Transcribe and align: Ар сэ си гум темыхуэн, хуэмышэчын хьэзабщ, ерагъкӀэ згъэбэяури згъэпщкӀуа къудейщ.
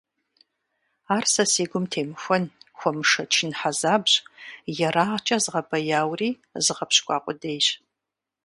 Ар 1.15 1.25
сэ 1.33 1.43
си 1.51 1.63
гум 1.69 1.85
темыхуэн, 1.91 2.43
хуэмышэчын 2.79 3.51
хьэзабщ, 3.59 4.11
ерагъкӀэ 4.87 5.37
згъэбэяури 5.43 6.29
згъэпщкӀуа 6.65 7.17
къудейщ. 7.23 7.67